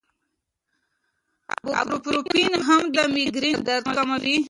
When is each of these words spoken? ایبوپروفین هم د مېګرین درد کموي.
ایبوپروفین 1.77 2.53
هم 2.67 2.83
د 2.95 2.97
مېګرین 3.13 3.57
درد 3.67 3.85
کموي. 3.95 4.37